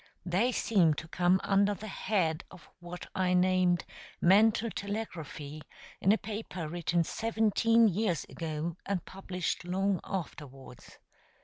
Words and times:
They 0.25 0.51
seem 0.51 0.95
to 0.95 1.07
come 1.07 1.39
under 1.43 1.75
the 1.75 1.85
head 1.85 2.43
of 2.49 2.67
what 2.79 3.05
I 3.13 3.35
named 3.35 3.85
"Mental 4.19 4.71
Telegraphy" 4.71 5.61
in 6.01 6.11
a 6.11 6.17
paper 6.17 6.67
written 6.67 7.03
seventeen 7.03 7.87
years 7.87 8.23
ago, 8.23 8.77
and 8.87 9.05
published 9.05 9.63
long 9.63 9.99
afterwards. 10.03 10.97